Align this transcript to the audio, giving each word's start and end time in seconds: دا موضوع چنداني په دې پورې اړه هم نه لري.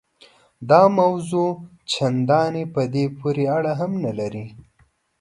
دا 0.69 0.81
موضوع 0.99 1.51
چنداني 1.91 2.63
په 2.73 2.81
دې 2.93 3.05
پورې 3.17 3.45
اړه 3.57 3.71
هم 3.79 3.91
نه 4.05 4.11
لري. 4.19 4.45